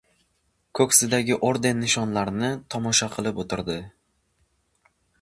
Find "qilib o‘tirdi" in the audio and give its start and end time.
3.19-3.81